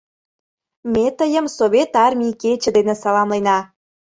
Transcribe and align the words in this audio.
Ме 0.93 1.05
тыйым 1.17 1.45
Совет 1.57 1.91
Армий 2.05 2.35
кече 2.41 2.69
дене 2.77 2.93
саламлена. 3.01 3.57